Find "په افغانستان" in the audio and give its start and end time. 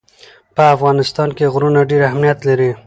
0.55-1.29